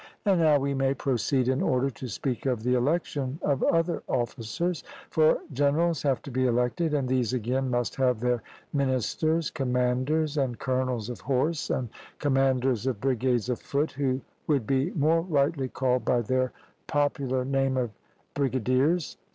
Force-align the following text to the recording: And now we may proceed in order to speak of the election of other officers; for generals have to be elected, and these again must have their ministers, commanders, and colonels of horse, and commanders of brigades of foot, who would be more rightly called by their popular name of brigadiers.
And 0.25 0.39
now 0.41 0.57
we 0.57 0.73
may 0.73 0.95
proceed 0.95 1.47
in 1.47 1.61
order 1.61 1.91
to 1.91 2.07
speak 2.07 2.47
of 2.47 2.63
the 2.63 2.73
election 2.73 3.37
of 3.43 3.61
other 3.61 4.01
officers; 4.07 4.83
for 5.11 5.37
generals 5.53 6.01
have 6.01 6.23
to 6.23 6.31
be 6.31 6.47
elected, 6.47 6.95
and 6.95 7.07
these 7.07 7.33
again 7.33 7.69
must 7.69 7.97
have 7.97 8.19
their 8.19 8.41
ministers, 8.73 9.51
commanders, 9.51 10.37
and 10.37 10.57
colonels 10.57 11.07
of 11.11 11.19
horse, 11.21 11.69
and 11.69 11.87
commanders 12.17 12.87
of 12.87 12.99
brigades 12.99 13.47
of 13.47 13.59
foot, 13.59 13.91
who 13.91 14.21
would 14.47 14.65
be 14.65 14.89
more 14.95 15.21
rightly 15.21 15.69
called 15.69 16.03
by 16.03 16.21
their 16.21 16.51
popular 16.87 17.45
name 17.45 17.77
of 17.77 17.91
brigadiers. 18.33 19.17